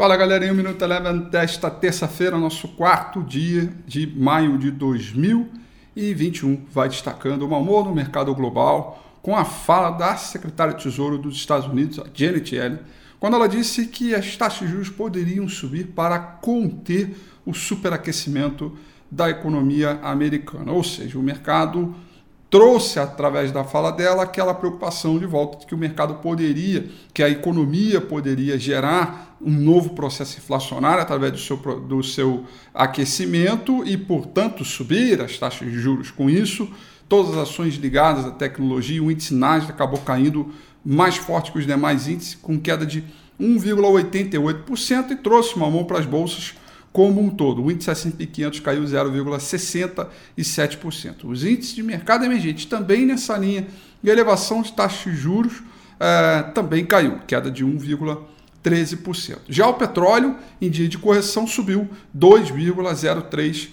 [0.00, 6.88] Fala galerinha, o Minuto Eleven desta terça-feira, nosso quarto dia de maio de 2021, vai
[6.88, 11.36] destacando o mau humor no mercado global com a fala da secretária de Tesouro dos
[11.36, 12.78] Estados Unidos, Janet Yellen,
[13.18, 17.14] quando ela disse que as taxas de juros poderiam subir para conter
[17.44, 18.74] o superaquecimento
[19.10, 20.72] da economia americana.
[20.72, 21.94] Ou seja, o mercado
[22.50, 27.22] trouxe através da fala dela aquela preocupação de volta de que o mercado poderia, que
[27.22, 32.44] a economia poderia gerar um novo processo inflacionário através do seu, do seu
[32.74, 36.10] aquecimento e, portanto, subir as taxas de juros.
[36.10, 36.68] Com isso,
[37.08, 40.52] todas as ações ligadas à tecnologia, o índice Nasdaq acabou caindo
[40.84, 43.04] mais forte que os demais índices, com queda de
[43.40, 46.54] 1,88% e trouxe uma mão para as bolsas
[46.92, 47.62] como um todo.
[47.62, 51.24] O índice S&P 500 caiu 0,67%.
[51.24, 53.66] Os índices de mercado emergente também nessa linha
[54.02, 55.62] de elevação de taxas de juros
[55.98, 59.38] eh, também caiu, queda de 1,13%.
[59.48, 63.68] Já o petróleo, em dia de correção, subiu 2,03%.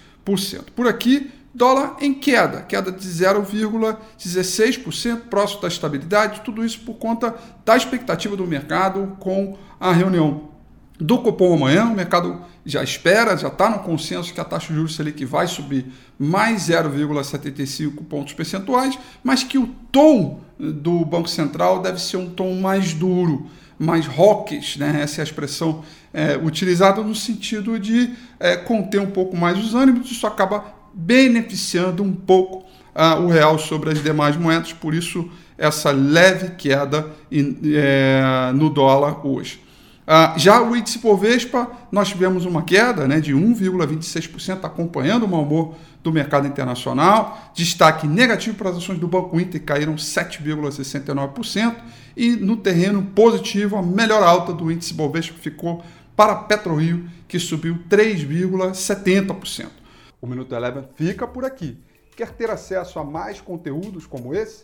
[0.76, 7.34] Por aqui, dólar em queda, queda de 0,16%, próximo da estabilidade, tudo isso por conta
[7.66, 10.57] da expectativa do mercado com a reunião
[11.00, 14.76] do Copom amanhã, o mercado já espera, já está no consenso que a taxa de
[14.76, 15.86] juros Selic vai subir
[16.18, 22.56] mais 0,75 pontos percentuais, mas que o tom do Banco Central deve ser um tom
[22.56, 25.02] mais duro, mais hawkish, né?
[25.02, 29.76] essa é a expressão é, utilizada no sentido de é, conter um pouco mais os
[29.76, 35.30] ânimos, isso acaba beneficiando um pouco uh, o real sobre as demais moedas, por isso
[35.58, 39.67] essa leve queda in, é, no dólar hoje.
[40.08, 45.44] Uh, já o índice Povespa, nós tivemos uma queda né, de 1,26%, acompanhando o mau
[45.44, 47.52] humor do mercado internacional.
[47.54, 51.76] Destaque negativo para as ações do Banco Inter, caíram 7,69%.
[52.16, 55.84] E no terreno positivo, a melhor alta do índice Bovespa ficou
[56.16, 59.68] para PetroRio, que subiu 3,70%.
[60.22, 61.78] O Minuto Eleven fica por aqui.
[62.16, 64.64] Quer ter acesso a mais conteúdos como esse?